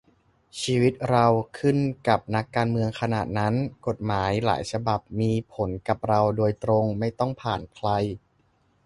[0.61, 1.25] ชีวิตเรา
[1.59, 3.53] ขึ้นกับนักการเมืองขนาดนั้น?
[3.87, 7.87] กฎหมายหลายฉบับมีผลกับเราโดยตรง ไม่ต้องผ่านใคร